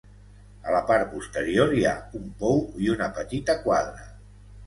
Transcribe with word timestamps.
A 0.69 0.71
la 0.75 0.79
part 0.91 1.09
posterior 1.11 1.75
hi 1.75 1.83
ha 1.89 1.93
un 2.21 2.25
pou 2.41 2.63
i 2.85 2.91
una 2.97 3.11
petita 3.21 3.59
quadra. 3.67 4.09